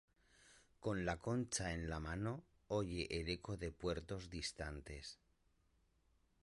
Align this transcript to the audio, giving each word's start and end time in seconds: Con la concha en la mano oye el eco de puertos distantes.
Con 0.79 1.05
la 1.05 1.17
concha 1.19 1.73
en 1.73 1.87
la 1.87 1.99
mano 1.99 2.43
oye 2.79 3.05
el 3.19 3.29
eco 3.29 3.55
de 3.55 3.71
puertos 3.71 4.31
distantes. 4.31 5.19